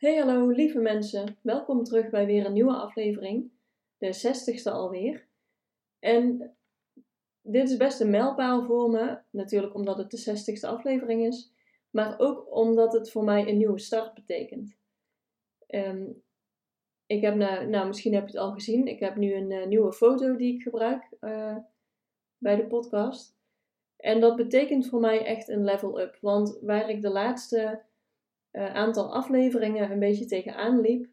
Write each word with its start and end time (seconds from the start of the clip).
Hey 0.00 0.16
hallo 0.16 0.48
lieve 0.48 0.78
mensen, 0.78 1.36
welkom 1.42 1.84
terug 1.84 2.10
bij 2.10 2.26
weer 2.26 2.46
een 2.46 2.52
nieuwe 2.52 2.74
aflevering, 2.74 3.50
de 3.98 4.14
60ste 4.14 4.72
alweer. 4.72 5.26
En 5.98 6.56
dit 7.42 7.70
is 7.70 7.76
best 7.76 8.00
een 8.00 8.10
mijlpaal 8.10 8.64
voor 8.64 8.90
me, 8.90 9.18
natuurlijk 9.30 9.74
omdat 9.74 9.98
het 9.98 10.10
de 10.10 10.30
60ste 10.30 10.68
aflevering 10.68 11.26
is, 11.26 11.52
maar 11.90 12.18
ook 12.18 12.54
omdat 12.54 12.92
het 12.92 13.10
voor 13.10 13.24
mij 13.24 13.48
een 13.48 13.56
nieuwe 13.56 13.78
start 13.78 14.14
betekent. 14.14 14.76
Um, 15.68 16.22
ik 17.06 17.20
heb 17.20 17.34
nou, 17.34 17.66
nou, 17.66 17.86
misschien 17.86 18.14
heb 18.14 18.28
je 18.28 18.32
het 18.32 18.46
al 18.46 18.52
gezien, 18.52 18.86
ik 18.86 19.00
heb 19.00 19.16
nu 19.16 19.34
een 19.34 19.50
uh, 19.50 19.66
nieuwe 19.66 19.92
foto 19.92 20.36
die 20.36 20.54
ik 20.54 20.62
gebruik 20.62 21.08
uh, 21.20 21.56
bij 22.38 22.56
de 22.56 22.66
podcast. 22.66 23.36
En 23.96 24.20
dat 24.20 24.36
betekent 24.36 24.88
voor 24.88 25.00
mij 25.00 25.24
echt 25.24 25.48
een 25.48 25.64
level 25.64 26.00
up, 26.00 26.18
want 26.20 26.58
waar 26.62 26.90
ik 26.90 27.02
de 27.02 27.10
laatste 27.10 27.88
uh, 28.52 28.74
aantal 28.74 29.14
afleveringen 29.14 29.90
een 29.90 29.98
beetje 29.98 30.24
tegenaan 30.24 30.80
liep, 30.80 31.08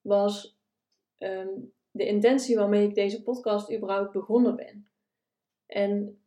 was 0.00 0.58
um, 1.18 1.72
de 1.90 2.06
intentie 2.06 2.56
waarmee 2.56 2.88
ik 2.88 2.94
deze 2.94 3.22
podcast 3.22 3.72
überhaupt 3.72 4.12
begonnen 4.12 4.56
ben. 4.56 4.88
En 5.66 6.18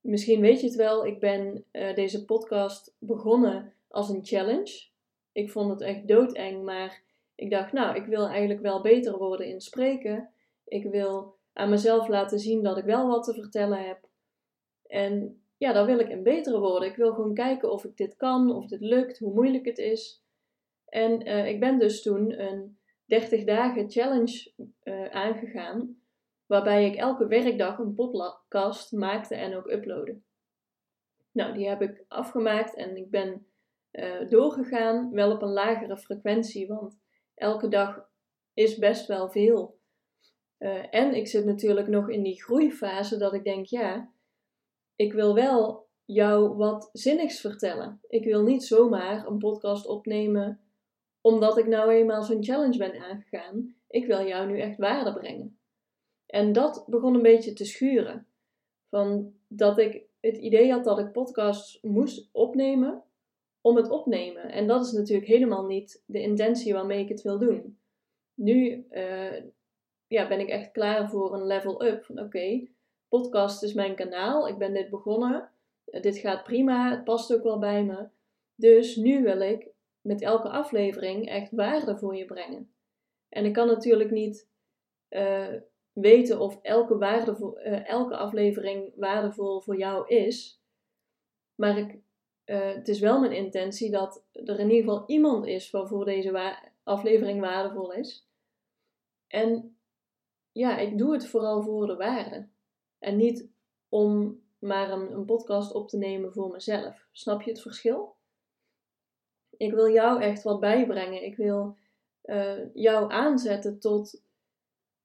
misschien 0.00 0.40
weet 0.40 0.60
je 0.60 0.66
het 0.66 0.76
wel, 0.76 1.06
ik 1.06 1.20
ben 1.20 1.64
uh, 1.72 1.94
deze 1.94 2.24
podcast 2.24 2.96
begonnen 2.98 3.72
als 3.88 4.08
een 4.08 4.24
challenge. 4.24 4.88
Ik 5.32 5.50
vond 5.50 5.70
het 5.70 5.80
echt 5.80 6.08
doodeng, 6.08 6.64
maar 6.64 7.02
ik 7.34 7.50
dacht, 7.50 7.72
nou, 7.72 7.96
ik 7.96 8.06
wil 8.06 8.28
eigenlijk 8.28 8.60
wel 8.60 8.80
beter 8.80 9.18
worden 9.18 9.46
in 9.46 9.60
spreken. 9.60 10.30
Ik 10.64 10.90
wil 10.90 11.38
aan 11.52 11.70
mezelf 11.70 12.08
laten 12.08 12.38
zien 12.38 12.62
dat 12.62 12.78
ik 12.78 12.84
wel 12.84 13.08
wat 13.08 13.24
te 13.24 13.34
vertellen 13.34 13.86
heb. 13.86 14.08
En 14.86 15.42
ja, 15.60 15.72
daar 15.72 15.86
wil 15.86 15.98
ik 15.98 16.08
in 16.08 16.22
beter 16.22 16.60
worden. 16.60 16.88
Ik 16.88 16.96
wil 16.96 17.14
gewoon 17.14 17.34
kijken 17.34 17.72
of 17.72 17.84
ik 17.84 17.96
dit 17.96 18.16
kan, 18.16 18.54
of 18.54 18.66
dit 18.66 18.80
lukt, 18.80 19.18
hoe 19.18 19.34
moeilijk 19.34 19.64
het 19.64 19.78
is. 19.78 20.24
En 20.84 21.28
uh, 21.28 21.46
ik 21.46 21.60
ben 21.60 21.78
dus 21.78 22.02
toen 22.02 22.40
een 22.40 22.78
30 23.06 23.44
dagen 23.44 23.90
challenge 23.90 24.52
uh, 24.82 25.06
aangegaan, 25.06 26.02
waarbij 26.46 26.86
ik 26.86 26.96
elke 26.96 27.26
werkdag 27.26 27.78
een 27.78 27.94
podcast 27.94 28.92
maakte 28.92 29.34
en 29.34 29.56
ook 29.56 29.70
uploadde. 29.70 30.20
Nou, 31.32 31.54
die 31.54 31.68
heb 31.68 31.82
ik 31.82 32.04
afgemaakt 32.08 32.74
en 32.74 32.96
ik 32.96 33.10
ben 33.10 33.46
uh, 33.92 34.28
doorgegaan, 34.28 35.10
wel 35.12 35.32
op 35.32 35.42
een 35.42 35.52
lagere 35.52 35.96
frequentie, 35.96 36.66
want 36.66 37.00
elke 37.34 37.68
dag 37.68 38.08
is 38.54 38.78
best 38.78 39.06
wel 39.06 39.30
veel. 39.30 39.78
en 40.90 41.14
ik 41.14 41.28
zit 41.28 41.44
natuurlijk 41.44 41.88
nog 41.88 42.08
in 42.08 42.22
die 42.22 42.42
groeifase 42.42 43.18
dat 43.18 43.34
ik 43.34 43.44
denk, 43.44 43.66
ja, 43.66 44.12
ik 45.00 45.12
wil 45.12 45.34
wel 45.34 45.88
jou 46.04 46.56
wat 46.56 46.90
zinnigs 46.92 47.40
vertellen. 47.40 48.00
Ik 48.08 48.24
wil 48.24 48.42
niet 48.42 48.64
zomaar 48.64 49.26
een 49.26 49.38
podcast 49.38 49.86
opnemen 49.86 50.60
omdat 51.20 51.58
ik 51.58 51.66
nou 51.66 51.90
eenmaal 51.92 52.22
zo'n 52.22 52.44
challenge 52.44 52.78
ben 52.78 53.00
aangegaan. 53.02 53.74
Ik 53.88 54.06
wil 54.06 54.26
jou 54.26 54.46
nu 54.46 54.60
echt 54.60 54.78
waarde 54.78 55.12
brengen. 55.12 55.58
En 56.26 56.52
dat 56.52 56.84
begon 56.86 57.14
een 57.14 57.22
beetje 57.22 57.52
te 57.52 57.64
schuren. 57.64 58.26
Van 58.88 59.34
dat 59.48 59.78
ik 59.78 60.02
het 60.20 60.36
idee 60.36 60.72
had 60.72 60.84
dat 60.84 60.98
ik 60.98 61.12
podcasts 61.12 61.78
moest 61.82 62.28
opnemen 62.32 63.02
om 63.60 63.76
het 63.76 63.90
opnemen. 63.90 64.50
En 64.50 64.66
dat 64.66 64.86
is 64.86 64.92
natuurlijk 64.92 65.28
helemaal 65.28 65.66
niet 65.66 66.02
de 66.06 66.20
intentie 66.20 66.72
waarmee 66.72 67.02
ik 67.02 67.08
het 67.08 67.22
wil 67.22 67.38
doen. 67.38 67.78
Nu 68.34 68.86
uh, 68.90 69.42
ja, 70.06 70.28
ben 70.28 70.40
ik 70.40 70.48
echt 70.48 70.72
klaar 70.72 71.10
voor 71.10 71.34
een 71.34 71.46
level 71.46 71.84
up. 71.84 72.04
Van 72.04 72.20
oké, 72.20 72.68
podcast 73.10 73.62
is 73.62 73.72
mijn 73.72 73.94
kanaal. 73.94 74.48
Ik 74.48 74.58
ben 74.58 74.72
dit 74.72 74.90
begonnen. 74.90 75.50
Uh, 75.86 76.02
dit 76.02 76.18
gaat 76.18 76.44
prima. 76.44 76.90
Het 76.90 77.04
past 77.04 77.34
ook 77.34 77.42
wel 77.42 77.58
bij 77.58 77.84
me. 77.84 78.08
Dus 78.54 78.96
nu 78.96 79.22
wil 79.22 79.40
ik 79.40 79.68
met 80.00 80.22
elke 80.22 80.48
aflevering 80.48 81.28
echt 81.28 81.50
waarde 81.50 81.96
voor 81.96 82.16
je 82.16 82.24
brengen. 82.24 82.72
En 83.28 83.44
ik 83.44 83.52
kan 83.52 83.66
natuurlijk 83.66 84.10
niet 84.10 84.48
uh, 85.10 85.54
weten 85.92 86.40
of 86.40 86.58
elke, 86.62 86.98
waardevol, 86.98 87.58
uh, 87.58 87.88
elke 87.88 88.16
aflevering 88.16 88.92
waardevol 88.96 89.60
voor 89.60 89.76
jou 89.76 90.08
is. 90.08 90.62
Maar 91.54 91.78
ik, 91.78 91.98
het 92.44 92.88
is 92.88 93.00
wel 93.00 93.20
mijn 93.20 93.32
intentie 93.32 93.90
dat 93.90 94.24
er 94.32 94.58
in 94.58 94.70
ieder 94.70 94.90
geval 94.90 95.04
iemand 95.06 95.46
is 95.46 95.70
waarvoor 95.70 96.04
deze 96.04 96.58
aflevering 96.82 97.40
waardevol 97.40 97.92
is. 97.92 98.28
En 99.26 99.76
ja, 100.52 100.78
ik 100.78 100.98
doe 100.98 101.12
het 101.12 101.28
vooral 101.28 101.62
voor 101.62 101.86
de 101.86 101.96
waarde. 101.96 102.48
En 103.00 103.16
niet 103.16 103.48
om 103.88 104.40
maar 104.58 104.90
een, 104.90 105.12
een 105.12 105.24
podcast 105.24 105.72
op 105.72 105.88
te 105.88 105.96
nemen 105.96 106.32
voor 106.32 106.50
mezelf. 106.50 107.06
Snap 107.12 107.42
je 107.42 107.50
het 107.50 107.60
verschil? 107.60 108.16
Ik 109.56 109.72
wil 109.72 109.88
jou 109.88 110.22
echt 110.22 110.42
wat 110.42 110.60
bijbrengen. 110.60 111.24
Ik 111.24 111.36
wil 111.36 111.76
uh, 112.24 112.74
jou 112.74 113.12
aanzetten 113.12 113.78
tot, 113.78 114.22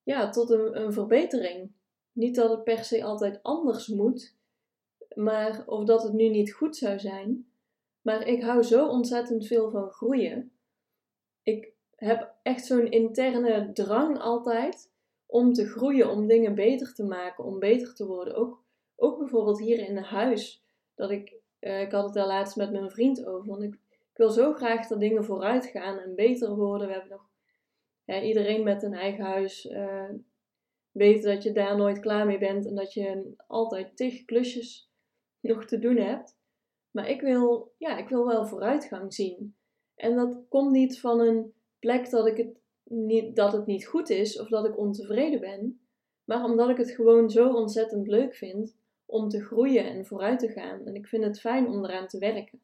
ja, 0.04 0.30
tot 0.30 0.50
een, 0.50 0.82
een 0.82 0.94
verbetering. 0.94 1.72
Niet 2.12 2.36
dat 2.36 2.50
het 2.50 2.64
per 2.64 2.84
se 2.84 3.04
altijd 3.04 3.40
anders 3.44 3.88
moet, 3.88 4.36
maar 5.16 5.64
of 5.66 5.84
dat 5.84 6.04
het 6.04 6.14
nu 6.14 6.30
niet 6.30 6.54
goed 6.54 6.76
zou 6.76 7.00
zijn. 7.00 7.50
Maar 8.02 8.28
ik 8.28 8.44
hou 8.44 8.64
zo 8.64 8.88
ontzettend 8.88 9.48
veel 9.48 9.72
van 9.72 9.90
groeien. 9.90 10.52
Ik 11.44 11.74
heb 11.96 12.34
echt 12.42 12.66
zo'n 12.66 12.92
interne 12.92 13.72
drang 13.74 14.20
altijd 14.20 14.92
om 15.26 15.54
te 15.54 15.68
groeien, 15.68 16.10
om 16.10 16.28
dingen 16.28 16.56
beter 16.56 16.94
te 16.94 17.04
maken, 17.04 17.44
om 17.44 17.60
beter 17.60 17.96
te 17.96 18.06
worden. 18.06 18.36
Ook, 18.36 18.64
ook 18.96 19.18
bijvoorbeeld 19.18 19.60
hier 19.60 19.80
in 19.80 19.98
huis. 19.98 20.64
Dat 20.96 21.12
ik, 21.12 21.34
uh, 21.60 21.82
ik 21.82 21.92
had 21.92 22.04
het 22.04 22.14
daar 22.14 22.28
laatst 22.28 22.56
met 22.56 22.72
mijn 22.72 22.92
vriend 22.92 23.26
over. 23.26 23.48
Want 23.48 23.64
ik 23.64 23.80
ik 24.16 24.22
wil 24.22 24.30
zo 24.30 24.54
graag 24.54 24.88
dat 24.88 25.00
dingen 25.00 25.26
vooruit 25.26 25.66
gaan 25.66 25.98
en 25.98 26.16
beter 26.16 26.56
worden. 26.56 26.88
We 26.88 26.94
hebben 26.94 27.12
nog 27.12 28.24
iedereen 28.24 28.64
met 28.64 28.84
een 28.84 28.94
eigen 28.94 29.26
huis 29.26 29.66
uh, 29.66 30.10
weet 30.92 31.24
dat 31.24 31.44
je 31.44 31.52
daar 31.52 31.78
nooit 31.78 32.00
klaar 32.00 32.26
mee 32.26 32.38
bent 32.38 32.66
en 32.66 32.76
dat 32.76 32.94
je 32.94 33.34
altijd 33.48 33.98
tig 33.98 34.26
klusjes 34.26 34.92
nog 35.42 35.66
te 35.66 35.80
doen 35.80 35.98
hebt. 35.98 36.38
Maar 36.92 37.10
ik 37.10 37.22
wil, 37.22 37.74
ja, 37.78 37.98
ik 37.98 38.10
wil 38.10 38.28
wel 38.28 38.46
vooruitgang 38.46 39.14
zien. 39.14 39.56
En 39.96 40.16
dat 40.16 40.46
komt 40.50 40.72
niet 40.72 41.00
van 41.00 41.20
een 41.20 41.54
plek 41.80 42.10
dat, 42.10 42.28
ik 42.28 42.38
het 42.38 42.62
niet, 42.90 43.36
dat 43.36 43.52
het 43.52 43.66
niet 43.66 43.88
goed 43.88 44.10
is 44.10 44.40
of 44.40 44.48
dat 44.48 44.66
ik 44.66 44.78
ontevreden 44.78 45.40
ben, 45.40 45.80
maar 46.24 46.44
omdat 46.44 46.70
ik 46.70 46.78
het 46.78 46.92
gewoon 46.92 47.30
zo 47.30 47.54
ontzettend 47.54 48.08
leuk 48.08 48.36
vind 48.36 48.78
om 49.06 49.30
te 49.30 49.44
groeien 49.44 49.86
en 49.86 50.06
vooruit 50.06 50.40
te 50.40 50.48
gaan. 50.48 50.86
En 50.86 50.96
ik 50.96 51.08
vind 51.08 51.24
het 51.24 51.40
fijn 51.40 51.68
om 51.68 51.86
eraan 51.86 52.08
te 52.08 52.20
werken. 52.20 52.62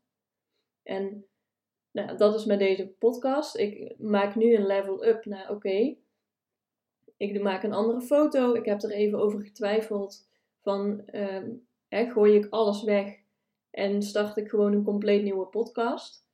En 0.83 1.25
nou, 1.91 2.17
dat 2.17 2.35
is 2.35 2.45
met 2.45 2.59
deze 2.59 2.87
podcast. 2.87 3.57
Ik 3.57 3.95
maak 3.97 4.35
nu 4.35 4.55
een 4.55 4.65
level 4.65 5.05
up 5.05 5.25
naar 5.25 5.49
oké. 5.49 5.95
ik 7.17 7.41
maak 7.41 7.63
een 7.63 7.73
andere 7.73 8.01
foto. 8.01 8.53
Ik 8.53 8.65
heb 8.65 8.81
er 8.81 8.91
even 8.91 9.19
over 9.19 9.41
getwijfeld. 9.41 10.29
Van 10.61 11.03
hè, 11.87 12.11
gooi 12.11 12.35
ik 12.35 12.47
alles 12.49 12.83
weg 12.83 13.19
en 13.71 14.01
start 14.01 14.37
ik 14.37 14.49
gewoon 14.49 14.73
een 14.73 14.83
compleet 14.83 15.23
nieuwe 15.23 15.45
podcast. 15.45 16.25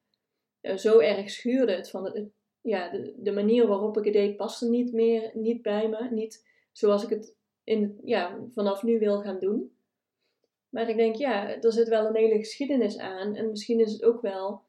Uh, 0.61 0.75
zo 0.75 0.99
erg 0.99 1.29
schuurde 1.29 1.71
het 1.71 1.89
van 1.89 2.05
het, 2.05 2.29
ja, 2.67 2.89
de, 3.15 3.31
manier 3.31 3.67
waarop 3.67 3.97
ik 3.97 4.03
het 4.03 4.13
deed 4.13 4.35
paste 4.35 4.69
niet 4.69 4.93
meer 4.93 5.31
niet 5.33 5.61
bij 5.61 5.89
me. 5.89 6.07
Niet 6.11 6.47
zoals 6.71 7.03
ik 7.03 7.09
het 7.09 7.35
in, 7.63 7.99
ja, 8.03 8.39
vanaf 8.51 8.83
nu 8.83 8.99
wil 8.99 9.21
gaan 9.21 9.39
doen. 9.39 9.75
Maar 10.69 10.89
ik 10.89 10.97
denk, 10.97 11.15
ja, 11.15 11.61
er 11.61 11.73
zit 11.73 11.87
wel 11.87 12.05
een 12.05 12.15
hele 12.15 12.37
geschiedenis 12.37 12.97
aan. 12.97 13.35
En 13.35 13.49
misschien 13.49 13.79
is 13.79 13.91
het 13.91 14.03
ook 14.03 14.21
wel 14.21 14.61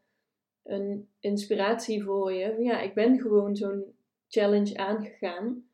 een 0.63 1.09
inspiratie 1.21 2.05
voor 2.05 2.33
je. 2.33 2.57
Ja, 2.59 2.81
ik 2.81 2.95
ben 2.95 3.21
gewoon 3.21 3.57
zo'n 3.57 3.95
challenge 4.29 4.77
aangegaan. 4.77 5.69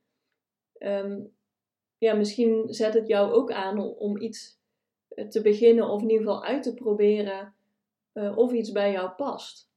Um, 0.78 1.32
ja, 1.98 2.14
misschien 2.14 2.74
zet 2.74 2.94
het 2.94 3.06
jou 3.06 3.32
ook 3.32 3.52
aan 3.52 3.78
om 3.78 4.16
iets 4.16 4.58
eh, 5.08 5.28
te 5.28 5.42
beginnen 5.42 5.88
of 5.88 6.02
in 6.02 6.10
ieder 6.10 6.26
geval 6.26 6.44
uit 6.44 6.62
te 6.62 6.74
proberen 6.74 7.54
uh, 8.14 8.38
of 8.38 8.52
iets 8.52 8.72
bij 8.72 8.92
jou 8.92 9.10
past. 9.10 9.72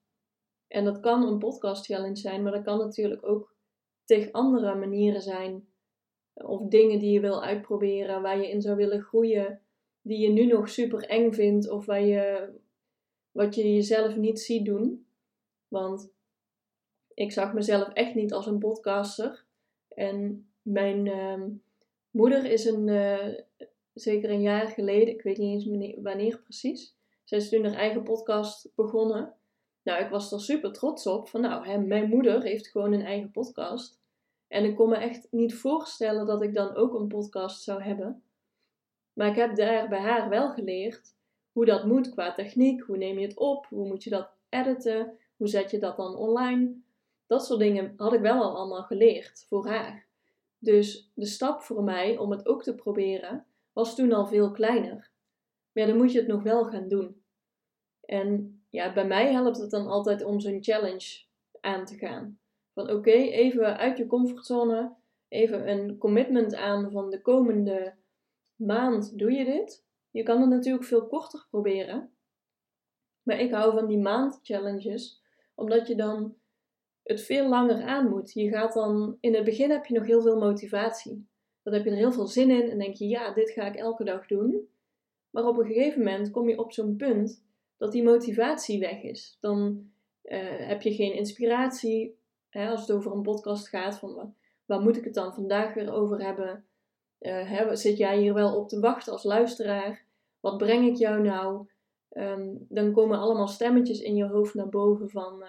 En 0.67 0.83
dat 0.83 0.99
kan 0.99 1.23
een 1.23 1.37
podcast 1.37 1.85
challenge 1.85 2.15
zijn, 2.15 2.43
maar 2.43 2.51
dat 2.51 2.63
kan 2.63 2.77
natuurlijk 2.77 3.25
ook 3.25 3.55
tegen 4.05 4.31
andere 4.31 4.75
manieren 4.75 5.21
zijn. 5.21 5.67
Of 6.33 6.61
dingen 6.61 6.99
die 6.99 7.11
je 7.11 7.19
wil 7.19 7.43
uitproberen, 7.43 8.21
waar 8.21 8.37
je 8.37 8.49
in 8.49 8.61
zou 8.61 8.75
willen 8.75 9.01
groeien, 9.01 9.61
die 10.01 10.19
je 10.19 10.29
nu 10.29 10.45
nog 10.45 10.69
super 10.69 11.03
eng 11.03 11.31
vindt 11.31 11.69
of 11.69 11.85
waar 11.85 12.01
je, 12.01 12.49
wat 13.31 13.55
je 13.55 13.73
jezelf 13.73 14.15
niet 14.15 14.39
ziet 14.39 14.65
doen. 14.65 15.07
Want 15.67 16.13
ik 17.13 17.31
zag 17.31 17.53
mezelf 17.53 17.93
echt 17.93 18.15
niet 18.15 18.33
als 18.33 18.45
een 18.45 18.59
podcaster. 18.59 19.45
En 19.87 20.49
mijn 20.61 21.07
ehm, 21.07 21.49
moeder 22.11 22.45
is 22.45 22.65
een, 22.65 22.87
uh, 22.87 23.33
zeker 23.93 24.29
een 24.29 24.41
jaar 24.41 24.67
geleden, 24.67 25.13
ik 25.13 25.21
weet 25.21 25.37
niet 25.37 25.67
eens 25.67 25.95
wanneer 26.01 26.39
precies, 26.39 26.95
zij 27.23 27.37
is 27.37 27.49
toen 27.49 27.65
haar 27.65 27.73
eigen 27.73 28.03
podcast 28.03 28.71
begonnen. 28.75 29.35
Nou, 29.87 30.03
ik 30.03 30.09
was 30.09 30.31
er 30.31 30.41
super 30.41 30.71
trots 30.71 31.07
op. 31.07 31.29
Van 31.29 31.41
nou, 31.41 31.67
hè, 31.67 31.77
mijn 31.77 32.09
moeder 32.09 32.41
heeft 32.41 32.67
gewoon 32.67 32.93
een 32.93 33.05
eigen 33.05 33.31
podcast. 33.31 33.99
En 34.47 34.63
ik 34.63 34.75
kon 34.75 34.89
me 34.89 34.95
echt 34.95 35.27
niet 35.31 35.55
voorstellen 35.55 36.25
dat 36.25 36.41
ik 36.41 36.53
dan 36.53 36.75
ook 36.75 36.93
een 36.93 37.07
podcast 37.07 37.63
zou 37.63 37.81
hebben. 37.81 38.23
Maar 39.13 39.27
ik 39.27 39.35
heb 39.35 39.55
daar 39.55 39.89
bij 39.89 39.99
haar 39.99 40.29
wel 40.29 40.49
geleerd 40.49 41.15
hoe 41.51 41.65
dat 41.65 41.85
moet 41.85 42.09
qua 42.09 42.33
techniek. 42.33 42.81
Hoe 42.81 42.97
neem 42.97 43.19
je 43.19 43.27
het 43.27 43.37
op? 43.37 43.65
Hoe 43.65 43.87
moet 43.87 44.03
je 44.03 44.09
dat 44.09 44.29
editen? 44.49 45.17
Hoe 45.37 45.47
zet 45.47 45.71
je 45.71 45.79
dat 45.79 45.97
dan 45.97 46.15
online? 46.15 46.75
Dat 47.27 47.45
soort 47.45 47.59
dingen 47.59 47.93
had 47.97 48.13
ik 48.13 48.21
wel 48.21 48.43
al 48.43 48.55
allemaal 48.55 48.83
geleerd 48.83 49.45
voor 49.49 49.67
haar. 49.67 50.05
Dus 50.59 51.11
de 51.13 51.25
stap 51.25 51.61
voor 51.61 51.83
mij 51.83 52.17
om 52.17 52.31
het 52.31 52.47
ook 52.47 52.63
te 52.63 52.75
proberen 52.75 53.45
was 53.73 53.95
toen 53.95 54.11
al 54.11 54.27
veel 54.27 54.51
kleiner. 54.51 55.11
Maar 55.71 55.87
dan 55.87 55.97
moet 55.97 56.11
je 56.11 56.19
het 56.19 56.27
nog 56.27 56.43
wel 56.43 56.65
gaan 56.65 56.87
doen. 56.87 57.21
En 58.01 58.56
ja, 58.69 58.93
bij 58.93 59.07
mij 59.07 59.31
helpt 59.31 59.57
het 59.57 59.71
dan 59.71 59.87
altijd 59.87 60.23
om 60.23 60.39
zo'n 60.39 60.63
challenge 60.63 61.25
aan 61.61 61.85
te 61.85 61.97
gaan. 61.97 62.39
Van 62.73 62.89
oké, 62.89 63.11
even 63.11 63.77
uit 63.77 63.97
je 63.97 64.07
comfortzone, 64.07 64.95
even 65.27 65.69
een 65.69 65.97
commitment 65.97 66.55
aan 66.55 66.91
van 66.91 67.09
de 67.09 67.21
komende 67.21 67.95
maand 68.55 69.17
doe 69.17 69.31
je 69.31 69.45
dit. 69.45 69.85
Je 70.11 70.23
kan 70.23 70.41
het 70.41 70.49
natuurlijk 70.49 70.85
veel 70.85 71.07
korter 71.07 71.47
proberen. 71.49 72.11
Maar 73.23 73.39
ik 73.39 73.51
hou 73.51 73.73
van 73.73 73.87
die 73.87 73.97
maand 73.97 74.39
challenges, 74.43 75.21
omdat 75.55 75.87
je 75.87 75.95
dan 75.95 76.35
het 77.03 77.21
veel 77.21 77.49
langer 77.49 77.83
aan 77.83 78.09
moet. 78.09 78.33
Je 78.33 78.49
gaat 78.49 78.73
dan, 78.73 79.17
in 79.19 79.35
het 79.35 79.43
begin 79.43 79.69
heb 79.69 79.85
je 79.85 79.93
nog 79.93 80.05
heel 80.05 80.21
veel 80.21 80.39
motivatie. 80.39 81.27
Dan 81.63 81.73
heb 81.73 81.83
je 81.83 81.89
er 81.89 81.95
heel 81.95 82.11
veel 82.11 82.27
zin 82.27 82.49
in 82.49 82.69
en 82.69 82.77
denk 82.77 82.95
je, 82.95 83.07
ja, 83.07 83.33
dit 83.33 83.49
ga 83.49 83.67
ik 83.67 83.75
elke 83.75 84.03
dag 84.03 84.27
doen. 84.27 84.69
Maar 85.29 85.45
op 85.45 85.57
een 85.57 85.65
gegeven 85.65 85.99
moment 85.99 86.31
kom 86.31 86.49
je 86.49 86.59
op 86.59 86.71
zo'n 86.71 86.95
punt 86.95 87.45
dat 87.77 87.91
die 87.91 88.03
motivatie 88.03 88.79
weg 88.79 89.01
is. 89.01 89.37
Dan 89.39 89.89
uh, 90.23 90.67
heb 90.67 90.81
je 90.81 90.93
geen 90.93 91.13
inspiratie. 91.13 92.17
Hè, 92.49 92.69
als 92.69 92.81
het 92.81 92.91
over 92.91 93.11
een 93.11 93.21
podcast 93.21 93.69
gaat, 93.69 93.99
van 93.99 94.33
waar 94.65 94.81
moet 94.81 94.97
ik 94.97 95.03
het 95.03 95.13
dan 95.13 95.33
vandaag 95.33 95.73
weer 95.73 95.93
over 95.93 96.23
hebben? 96.23 96.65
Uh, 97.19 97.49
hè, 97.49 97.75
zit 97.75 97.97
jij 97.97 98.17
hier 98.19 98.33
wel 98.33 98.55
op 98.55 98.69
te 98.69 98.79
wachten 98.79 99.13
als 99.13 99.23
luisteraar? 99.23 100.05
Wat 100.39 100.57
breng 100.57 100.87
ik 100.87 100.95
jou 100.95 101.21
nou? 101.21 101.67
Um, 102.11 102.65
dan 102.69 102.91
komen 102.91 103.19
allemaal 103.19 103.47
stemmetjes 103.47 104.01
in 104.01 104.15
je 104.15 104.25
hoofd 104.25 104.53
naar 104.53 104.69
boven 104.69 105.09
van... 105.09 105.41
Uh, 105.41 105.47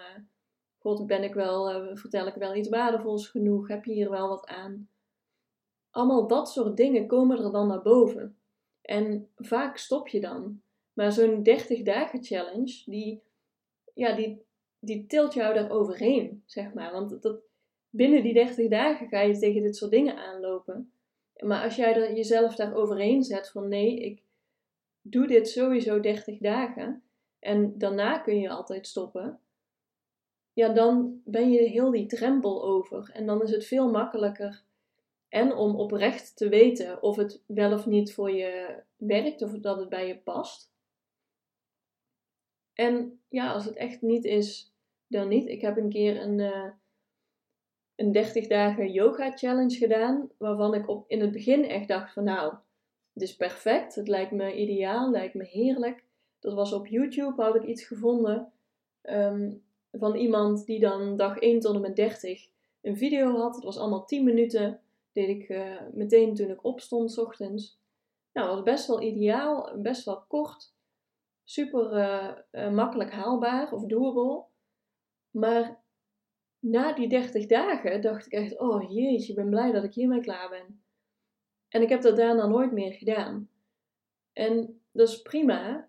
God, 0.79 1.07
ben 1.07 1.23
ik 1.23 1.35
wel, 1.35 1.97
vertel 1.97 2.27
ik 2.27 2.35
wel 2.35 2.55
iets 2.55 2.69
waardevols 2.69 3.29
genoeg? 3.29 3.69
Heb 3.69 3.85
je 3.85 3.93
hier 3.93 4.11
wel 4.11 4.29
wat 4.29 4.47
aan? 4.47 4.89
Allemaal 5.91 6.27
dat 6.27 6.51
soort 6.51 6.77
dingen 6.77 7.07
komen 7.07 7.45
er 7.45 7.53
dan 7.53 7.67
naar 7.69 7.83
boven. 7.83 8.37
En 8.83 9.29
vaak 9.37 9.77
stop 9.77 10.09
je 10.09 10.21
dan. 10.21 10.61
Maar 10.99 11.13
zo'n 11.13 11.43
30 11.43 11.83
dagen 11.83 12.25
challenge, 12.25 12.83
die, 12.85 13.23
ja, 13.95 14.15
die, 14.15 14.43
die 14.79 15.07
tilt 15.07 15.35
jou 15.35 15.55
daar 15.55 15.71
overheen, 15.71 16.43
zeg 16.47 16.75
maar. 16.75 16.93
Want 16.93 17.23
dat, 17.23 17.41
binnen 17.91 18.23
die 18.23 18.33
30 18.33 18.69
dagen 18.69 19.09
ga 19.09 19.21
je 19.21 19.39
tegen 19.39 19.63
dit 19.63 19.77
soort 19.77 19.91
dingen 19.91 20.17
aanlopen. 20.17 20.93
Maar 21.39 21.65
als 21.65 21.77
jij 21.77 21.95
er 21.95 22.15
jezelf 22.15 22.55
daar 22.55 22.75
overheen 22.75 23.23
zet 23.23 23.51
van 23.51 23.69
nee, 23.69 24.01
ik 24.01 24.23
doe 25.01 25.27
dit 25.27 25.49
sowieso 25.49 26.01
30 26.01 26.39
dagen 26.39 27.03
en 27.39 27.79
daarna 27.79 28.19
kun 28.19 28.41
je 28.41 28.51
altijd 28.51 28.87
stoppen. 28.87 29.41
Ja, 30.53 30.69
dan 30.69 31.21
ben 31.25 31.51
je 31.51 31.61
heel 31.61 31.91
die 31.91 32.07
drempel 32.07 32.65
over. 32.65 33.11
En 33.13 33.27
dan 33.27 33.43
is 33.43 33.51
het 33.51 33.67
veel 33.67 33.91
makkelijker 33.91 34.63
en 35.29 35.55
om 35.55 35.77
oprecht 35.77 36.37
te 36.37 36.49
weten 36.49 37.03
of 37.03 37.17
het 37.17 37.43
wel 37.47 37.73
of 37.73 37.87
niet 37.87 38.15
voor 38.15 38.31
je 38.31 38.83
werkt, 38.97 39.43
of 39.43 39.53
dat 39.53 39.79
het 39.79 39.89
bij 39.89 40.07
je 40.07 40.19
past. 40.19 40.77
En 42.81 43.21
ja, 43.29 43.53
als 43.53 43.65
het 43.65 43.75
echt 43.75 44.03
niet 44.03 44.25
is, 44.25 44.73
dan 45.07 45.29
niet. 45.29 45.49
Ik 45.49 45.61
heb 45.61 45.77
een 45.77 45.89
keer 45.89 46.21
een, 46.21 46.39
uh, 46.39 46.71
een 47.95 48.13
30 48.13 48.47
dagen 48.47 48.93
yoga 48.93 49.31
challenge 49.37 49.77
gedaan, 49.77 50.31
waarvan 50.37 50.75
ik 50.75 50.89
op, 50.89 51.05
in 51.09 51.21
het 51.21 51.33
begin 51.33 51.65
echt 51.65 51.89
dacht 51.89 52.13
van 52.13 52.25
nou, 52.25 52.55
het 53.13 53.23
is 53.23 53.37
perfect, 53.37 53.95
het 53.95 54.09
lijkt 54.09 54.31
me 54.31 54.57
ideaal, 54.57 55.11
lijkt 55.11 55.35
me 55.35 55.45
heerlijk. 55.45 56.05
Dat 56.39 56.55
was 56.55 56.73
op 56.73 56.87
YouTube, 56.87 57.43
had 57.43 57.55
ik 57.55 57.65
iets 57.65 57.85
gevonden 57.85 58.53
ehm, 59.01 59.53
van 59.93 60.15
iemand 60.15 60.67
die 60.67 60.81
dan 60.81 61.17
dag 61.17 61.39
1 61.39 61.61
tot 61.61 61.75
en 61.75 61.81
met 61.81 61.97
30 61.97 62.49
een 62.81 62.97
video 62.97 63.37
had. 63.37 63.55
Het 63.55 63.65
was 63.65 63.79
allemaal 63.79 64.05
10 64.05 64.25
minuten 64.25 64.81
deed 65.13 65.29
ik 65.29 65.49
uh, 65.49 65.81
meteen 65.93 66.35
toen 66.35 66.51
ik 66.51 66.65
opstond, 66.65 67.13
s 67.13 67.19
ochtends. 67.19 67.79
Nou, 68.33 68.49
was 68.49 68.63
best 68.63 68.87
wel 68.87 69.03
ideaal, 69.03 69.79
best 69.79 70.05
wel 70.05 70.25
kort, 70.29 70.73
super 71.49 71.93
uh, 72.53 72.71
makkelijk 72.71 73.13
haalbaar 73.13 73.73
of 73.73 73.87
doable. 73.87 74.45
Maar 75.31 75.81
na 76.59 76.93
die 76.93 77.09
30 77.09 77.47
dagen 77.47 78.01
dacht 78.01 78.27
ik 78.27 78.33
echt, 78.33 78.59
oh 78.59 78.93
jeetje, 78.93 79.29
ik 79.29 79.39
ben 79.39 79.49
blij 79.49 79.73
dat 79.73 79.85
ik 79.85 79.95
hiermee 79.95 80.21
klaar 80.21 80.49
ben. 80.49 80.83
En 81.69 81.83
ik 81.83 81.89
heb 81.89 82.03
dat 82.03 82.17
daarna 82.17 82.47
nooit 82.47 82.73
meer 82.73 82.93
gedaan. 82.93 83.51
En 84.33 84.81
dat 84.93 85.09
is 85.09 85.23
prima, 85.23 85.89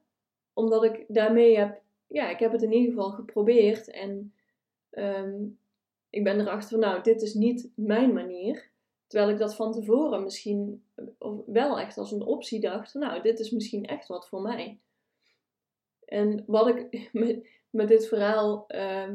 omdat 0.54 0.84
ik 0.84 1.06
daarmee 1.08 1.58
heb, 1.58 1.82
ja, 2.08 2.30
ik 2.30 2.40
heb 2.40 2.52
het 2.52 2.62
in 2.62 2.74
ieder 2.74 2.90
geval 2.90 3.12
geprobeerd. 3.12 3.90
En 3.90 4.34
um, 4.92 5.60
ik 6.10 6.24
ben 6.24 6.40
erachter 6.40 6.70
van, 6.70 6.80
nou, 6.80 7.04
dit 7.04 7.22
is 7.22 7.34
niet 7.34 7.72
mijn 7.76 8.14
manier. 8.14 8.70
Terwijl 9.08 9.32
ik 9.32 9.38
dat 9.38 9.56
van 9.56 9.72
tevoren 9.72 10.24
misschien 10.24 10.84
wel 11.46 11.80
echt 11.80 11.98
als 11.98 12.12
een 12.12 12.24
optie 12.26 12.60
dacht. 12.60 12.94
Nou, 12.94 13.22
dit 13.22 13.40
is 13.40 13.52
misschien 13.52 13.86
echt 13.86 14.08
wat 14.08 14.28
voor 14.28 14.42
mij. 14.42 14.80
En 16.10 16.44
wat 16.48 16.68
ik 16.68 16.90
met, 17.14 17.50
met 17.70 17.88
dit 17.88 18.08
verhaal 18.08 18.66
uh, 18.68 19.14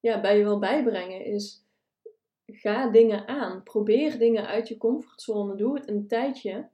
ja, 0.00 0.20
bij 0.20 0.38
je 0.38 0.42
wil 0.42 0.58
bijbrengen 0.58 1.24
is: 1.24 1.64
ga 2.46 2.90
dingen 2.90 3.28
aan. 3.28 3.62
Probeer 3.62 4.18
dingen 4.18 4.46
uit 4.46 4.68
je 4.68 4.76
comfortzone. 4.76 5.54
Doe 5.54 5.74
het 5.74 5.88
een 5.88 6.06
tijdje. 6.06 6.68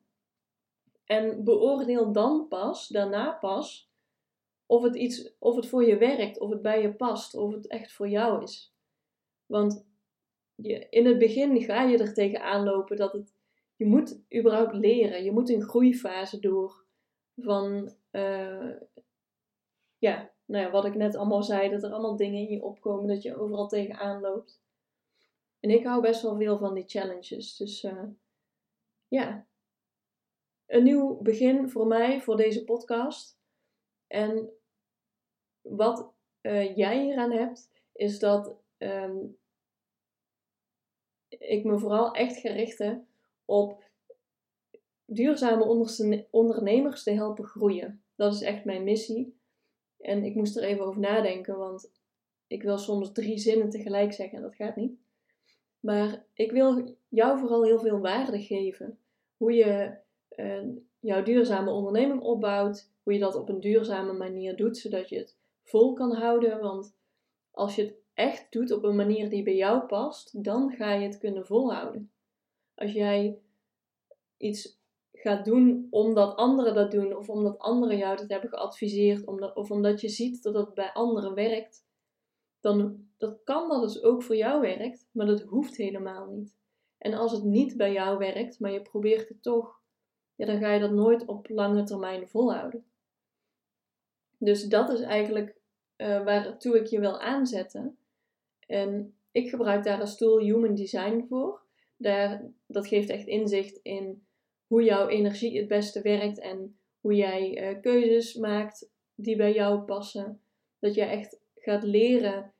En 1.04 1.44
beoordeel 1.44 2.12
dan 2.12 2.48
pas, 2.48 2.88
daarna 2.88 3.30
pas, 3.30 3.90
of 4.66 4.82
het, 4.82 4.96
iets, 4.96 5.32
of 5.38 5.56
het 5.56 5.66
voor 5.66 5.84
je 5.84 5.96
werkt, 5.96 6.38
of 6.38 6.50
het 6.50 6.62
bij 6.62 6.82
je 6.82 6.94
past, 6.94 7.34
of 7.34 7.52
het 7.52 7.66
echt 7.66 7.92
voor 7.92 8.08
jou 8.08 8.42
is. 8.42 8.74
Want 9.46 9.86
je, 10.54 10.86
in 10.88 11.06
het 11.06 11.18
begin 11.18 11.62
ga 11.62 11.82
je 11.82 11.98
er 11.98 12.14
tegenaan 12.14 12.64
lopen 12.64 12.96
dat 12.96 13.12
het, 13.12 13.34
je 13.76 13.86
moet 13.86 14.20
überhaupt 14.36 14.74
leren. 14.74 15.24
Je 15.24 15.32
moet 15.32 15.50
een 15.50 15.62
groeifase 15.62 16.40
door 16.40 16.84
van, 17.36 17.94
uh, 18.12 18.70
ja, 20.00 20.30
nou 20.44 20.64
ja, 20.64 20.70
wat 20.70 20.84
ik 20.84 20.94
net 20.94 21.16
allemaal 21.16 21.42
zei, 21.42 21.70
dat 21.70 21.82
er 21.82 21.92
allemaal 21.92 22.16
dingen 22.16 22.40
in 22.40 22.54
je 22.54 22.62
opkomen, 22.62 23.06
dat 23.06 23.22
je 23.22 23.36
overal 23.36 23.68
tegenaan 23.68 24.20
loopt. 24.20 24.62
En 25.60 25.70
ik 25.70 25.84
hou 25.84 26.02
best 26.02 26.22
wel 26.22 26.36
veel 26.36 26.58
van 26.58 26.74
die 26.74 26.86
challenges. 26.86 27.56
Dus 27.56 27.84
uh, 27.84 28.04
ja, 29.08 29.46
een 30.66 30.82
nieuw 30.82 31.16
begin 31.22 31.70
voor 31.70 31.86
mij, 31.86 32.20
voor 32.20 32.36
deze 32.36 32.64
podcast. 32.64 33.38
En 34.06 34.50
wat 35.60 36.12
uh, 36.42 36.76
jij 36.76 37.02
hieraan 37.02 37.32
hebt, 37.32 37.70
is 37.92 38.18
dat 38.18 38.56
um, 38.78 39.38
ik 41.28 41.64
me 41.64 41.78
vooral 41.78 42.14
echt 42.14 42.36
gerichte 42.36 43.04
op 43.44 43.84
duurzame 45.04 45.64
ondernemers 46.30 47.02
te 47.02 47.10
helpen 47.10 47.44
groeien. 47.44 48.04
Dat 48.14 48.34
is 48.34 48.42
echt 48.42 48.64
mijn 48.64 48.84
missie. 48.84 49.39
En 50.00 50.24
ik 50.24 50.34
moest 50.34 50.56
er 50.56 50.62
even 50.62 50.84
over 50.84 51.00
nadenken, 51.00 51.58
want 51.58 51.90
ik 52.46 52.62
wil 52.62 52.78
soms 52.78 53.12
drie 53.12 53.38
zinnen 53.38 53.70
tegelijk 53.70 54.12
zeggen 54.12 54.36
en 54.36 54.42
dat 54.42 54.54
gaat 54.54 54.76
niet. 54.76 54.98
Maar 55.80 56.24
ik 56.34 56.52
wil 56.52 56.96
jou 57.08 57.38
vooral 57.38 57.64
heel 57.64 57.78
veel 57.78 58.00
waarde 58.00 58.42
geven. 58.42 58.98
Hoe 59.36 59.52
je 59.52 59.96
uh, 60.36 60.68
jouw 61.00 61.22
duurzame 61.22 61.70
onderneming 61.70 62.20
opbouwt, 62.20 62.90
hoe 63.02 63.12
je 63.12 63.18
dat 63.18 63.34
op 63.34 63.48
een 63.48 63.60
duurzame 63.60 64.12
manier 64.12 64.56
doet, 64.56 64.76
zodat 64.76 65.08
je 65.08 65.18
het 65.18 65.36
vol 65.62 65.92
kan 65.92 66.12
houden. 66.12 66.60
Want 66.60 66.96
als 67.50 67.74
je 67.74 67.82
het 67.82 67.94
echt 68.14 68.52
doet 68.52 68.72
op 68.72 68.84
een 68.84 68.96
manier 68.96 69.30
die 69.30 69.42
bij 69.42 69.56
jou 69.56 69.86
past, 69.86 70.44
dan 70.44 70.70
ga 70.70 70.92
je 70.92 71.06
het 71.06 71.18
kunnen 71.18 71.46
volhouden. 71.46 72.10
Als 72.74 72.92
jij 72.92 73.38
iets 74.36 74.79
gaat 75.20 75.44
doen 75.44 75.86
omdat 75.90 76.36
anderen 76.36 76.74
dat 76.74 76.90
doen, 76.90 77.16
of 77.16 77.28
omdat 77.28 77.58
anderen 77.58 77.96
jou 77.96 78.16
dat 78.16 78.28
hebben 78.28 78.50
geadviseerd, 78.50 79.54
of 79.54 79.70
omdat 79.70 80.00
je 80.00 80.08
ziet 80.08 80.42
dat 80.42 80.54
het 80.54 80.74
bij 80.74 80.92
anderen 80.92 81.34
werkt, 81.34 81.84
dan 82.60 83.08
dat 83.16 83.40
kan 83.44 83.68
dat 83.68 83.82
het 83.82 84.02
ook 84.02 84.22
voor 84.22 84.36
jou 84.36 84.60
werkt, 84.60 85.08
maar 85.12 85.26
dat 85.26 85.40
hoeft 85.40 85.76
helemaal 85.76 86.26
niet. 86.26 86.54
En 86.98 87.14
als 87.14 87.32
het 87.32 87.44
niet 87.44 87.76
bij 87.76 87.92
jou 87.92 88.18
werkt, 88.18 88.60
maar 88.60 88.72
je 88.72 88.82
probeert 88.82 89.28
het 89.28 89.42
toch, 89.42 89.80
ja, 90.34 90.46
dan 90.46 90.58
ga 90.58 90.72
je 90.72 90.80
dat 90.80 90.92
nooit 90.92 91.26
op 91.26 91.48
lange 91.48 91.82
termijn 91.82 92.28
volhouden. 92.28 92.84
Dus 94.38 94.64
dat 94.64 94.90
is 94.90 95.00
eigenlijk 95.00 95.60
uh, 95.96 96.24
waartoe 96.24 96.78
ik 96.78 96.86
je 96.86 97.00
wil 97.00 97.20
aanzetten. 97.20 97.98
En 98.66 99.14
ik 99.30 99.48
gebruik 99.48 99.84
daar 99.84 100.00
een 100.00 100.16
tool 100.16 100.38
Human 100.38 100.74
Design 100.74 101.24
voor. 101.28 101.62
Daar, 101.96 102.50
dat 102.66 102.86
geeft 102.86 103.08
echt 103.08 103.26
inzicht 103.26 103.76
in 103.76 104.26
hoe 104.70 104.82
jouw 104.82 105.08
energie 105.08 105.58
het 105.58 105.68
beste 105.68 106.02
werkt 106.02 106.38
en 106.38 106.78
hoe 107.00 107.14
jij 107.14 107.70
uh, 107.70 107.80
keuzes 107.80 108.34
maakt 108.34 108.90
die 109.14 109.36
bij 109.36 109.54
jou 109.54 109.80
passen. 109.80 110.40
Dat 110.78 110.94
je 110.94 111.02
echt 111.02 111.40
gaat 111.54 111.82
leren 111.82 112.52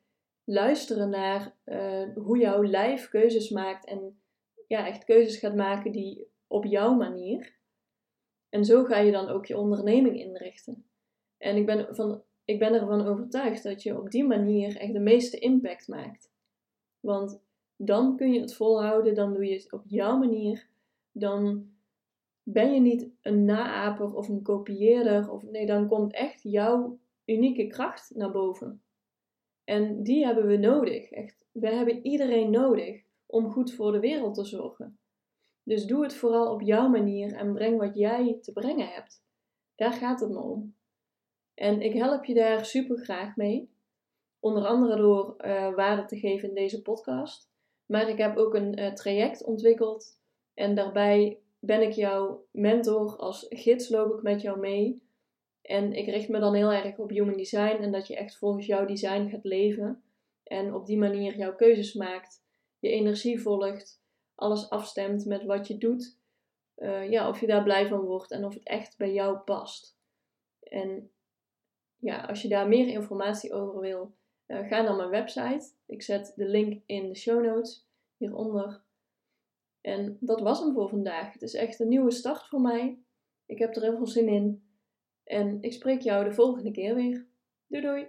luisteren 0.45 1.11
naar 1.11 1.55
uh, 1.65 2.15
hoe 2.15 2.39
jouw 2.39 2.65
lijf 2.65 3.09
keuzes 3.09 3.51
maakt 3.51 3.87
en 3.87 4.21
ja, 4.67 4.87
echt 4.87 5.05
keuzes 5.05 5.39
gaat 5.39 5.55
maken 5.55 5.93
die 5.93 6.27
op 6.47 6.65
jouw 6.65 6.95
manier. 6.95 7.55
En 8.49 8.65
zo 8.65 8.85
ga 8.85 8.99
je 8.99 9.13
dan 9.13 9.29
ook 9.29 9.47
je 9.47 9.59
onderneming 9.59 10.21
inrichten. 10.21 10.85
En 11.39 11.57
ik 11.57 11.67
ben, 11.67 11.95
van, 11.95 12.23
ik 12.45 12.59
ben 12.59 12.75
ervan 12.75 13.07
overtuigd 13.07 13.63
dat 13.63 13.83
je 13.83 13.99
op 13.99 14.11
die 14.11 14.25
manier 14.25 14.77
echt 14.77 14.93
de 14.93 15.01
meeste 15.01 15.39
impact 15.39 15.89
maakt. 15.89 16.31
Want 17.01 17.43
dan 17.77 18.17
kun 18.17 18.33
je 18.33 18.41
het 18.41 18.55
volhouden, 18.55 19.15
dan 19.15 19.35
doe 19.35 19.47
je 19.47 19.55
het 19.55 19.73
op 19.73 19.83
jouw 19.87 20.19
manier. 20.19 20.69
Dan 21.13 21.71
ben 22.43 22.75
je 22.75 22.81
niet 22.81 23.11
een 23.23 23.45
naaper 23.45 24.15
of 24.15 24.29
een 24.29 24.43
kopieerder. 24.43 25.31
Of, 25.31 25.43
nee, 25.43 25.67
dan 25.67 25.89
komt 25.89 26.13
echt 26.13 26.43
jouw 26.43 26.99
unieke 27.25 27.67
kracht 27.67 28.11
naar 28.15 28.31
boven. 28.31 28.83
En 29.65 30.03
die 30.03 30.25
hebben 30.25 30.47
we 30.47 30.57
nodig. 30.57 31.11
Echt, 31.11 31.47
we 31.53 31.69
hebben 31.69 32.07
iedereen 32.07 32.51
nodig 32.51 33.03
om 33.27 33.51
goed 33.51 33.73
voor 33.73 33.93
de 33.93 34.01
wereld 34.01 34.35
te 34.35 34.45
zorgen. 34.45 34.99
Dus 35.63 35.87
doe 35.87 36.03
het 36.03 36.15
vooral 36.15 36.53
op 36.53 36.61
jouw 36.61 36.89
manier 36.89 37.33
en 37.33 37.53
breng 37.53 37.79
wat 37.79 37.95
jij 37.95 38.39
te 38.41 38.53
brengen 38.53 38.89
hebt. 38.89 39.23
Daar 39.75 39.93
gaat 39.93 40.21
het 40.21 40.31
me 40.31 40.39
om. 40.39 40.75
En 41.55 41.81
ik 41.81 41.93
help 41.93 42.25
je 42.25 42.35
daar 42.35 42.65
super 42.65 42.99
graag 42.99 43.37
mee. 43.37 43.71
Onder 44.39 44.67
andere 44.67 44.97
door 44.97 45.35
uh, 45.39 45.75
waarde 45.75 46.05
te 46.05 46.19
geven 46.19 46.49
in 46.49 46.55
deze 46.55 46.83
podcast. 46.83 47.51
Maar 47.87 48.09
ik 48.09 48.19
heb 48.19 48.37
ook 48.37 48.55
een 48.55 48.79
uh, 48.79 48.93
traject 48.93 49.45
ontwikkeld. 49.45 50.19
En 50.55 50.75
daarbij 50.75 51.39
ben 51.61 51.83
ik 51.83 51.93
jouw 51.93 52.47
mentor. 52.51 53.17
Als 53.17 53.47
gids 53.49 53.89
loop 53.89 54.15
ik 54.15 54.23
met 54.23 54.41
jou 54.41 54.59
mee. 54.59 55.03
En 55.63 55.93
ik 55.93 56.07
richt 56.07 56.29
me 56.29 56.39
dan 56.39 56.55
heel 56.55 56.73
erg 56.73 56.99
op 56.99 57.11
human 57.11 57.37
design. 57.37 57.83
En 57.83 57.93
dat 57.93 58.07
je 58.07 58.17
echt 58.17 58.37
volgens 58.37 58.67
jouw 58.67 58.87
design 58.87 59.29
gaat 59.29 59.45
leven. 59.45 60.03
En 60.43 60.75
op 60.75 60.87
die 60.87 60.99
manier 60.99 61.37
jouw 61.37 61.55
keuzes 61.55 61.95
maakt. 61.95 62.45
Je 62.79 62.89
energie 62.89 63.41
volgt. 63.41 64.03
Alles 64.35 64.71
afstemt 64.71 65.25
met 65.25 65.45
wat 65.45 65.67
je 65.67 65.79
doet. 65.79 66.19
Uh, 66.77 67.11
ja, 67.11 67.29
of 67.29 67.41
je 67.41 67.47
daar 67.47 67.63
blij 67.63 67.87
van 67.89 68.01
wordt. 68.01 68.31
En 68.31 68.45
of 68.45 68.55
het 68.55 68.67
echt 68.67 68.99
bij 68.99 69.13
jou 69.13 69.39
past. 69.39 69.99
En 70.61 71.11
ja, 71.97 72.21
als 72.25 72.43
je 72.43 72.49
daar 72.49 72.69
meer 72.69 72.89
informatie 72.89 73.53
over 73.53 73.81
wil, 73.81 74.15
uh, 74.47 74.69
ga 74.69 74.83
naar 74.83 74.97
mijn 74.97 75.11
website. 75.11 75.73
Ik 75.87 76.03
zet 76.03 76.33
de 76.37 76.47
link 76.47 76.83
in 76.87 77.09
de 77.09 77.17
show 77.17 77.45
notes 77.45 77.87
hieronder. 78.17 78.83
En 79.81 80.17
dat 80.21 80.41
was 80.41 80.61
hem 80.61 80.73
voor 80.73 80.89
vandaag. 80.89 81.33
Het 81.33 81.43
is 81.43 81.55
echt 81.55 81.81
een 81.81 81.89
nieuwe 81.89 82.11
start 82.11 82.49
voor 82.49 82.61
mij. 82.61 83.03
Ik 83.47 83.59
heb 83.59 83.77
er 83.77 83.83
heel 83.83 83.97
veel 83.97 84.07
zin 84.07 84.29
in. 84.29 84.63
En 85.25 85.63
ik 85.63 85.73
spreek 85.73 86.01
jou 86.01 86.25
de 86.25 86.33
volgende 86.33 86.71
keer 86.71 86.95
weer. 86.95 87.27
Doei 87.67 87.83
doei! 87.83 88.09